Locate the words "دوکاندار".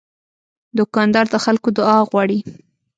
0.77-1.25